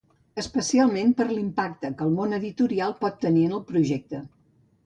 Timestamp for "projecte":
3.73-4.27